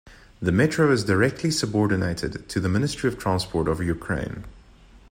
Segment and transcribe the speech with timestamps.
[0.41, 4.45] The metro is directly subordinated to the Ministry of Transport of Ukraine.